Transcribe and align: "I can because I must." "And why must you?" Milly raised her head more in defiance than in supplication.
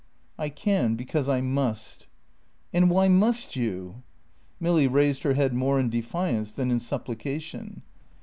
"I 0.39 0.49
can 0.49 0.95
because 0.95 1.29
I 1.29 1.41
must." 1.41 2.07
"And 2.73 2.89
why 2.89 3.07
must 3.07 3.55
you?" 3.55 4.01
Milly 4.59 4.87
raised 4.87 5.21
her 5.21 5.35
head 5.35 5.53
more 5.53 5.79
in 5.79 5.91
defiance 5.91 6.51
than 6.51 6.71
in 6.71 6.79
supplication. 6.79 7.83